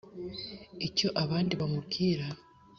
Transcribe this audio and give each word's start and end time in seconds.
icyo 0.87 1.07
abandi 1.23 1.53
bamubwira 1.61 2.25